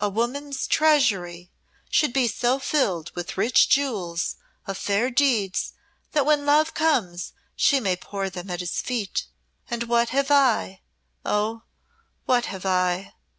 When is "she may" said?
7.54-7.94